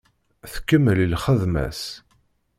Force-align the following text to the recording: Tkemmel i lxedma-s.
Tkemmel 0.53 0.97
i 1.05 1.07
lxedma-s. 1.13 1.81